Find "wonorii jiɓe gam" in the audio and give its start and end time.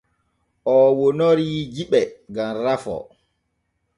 0.99-2.55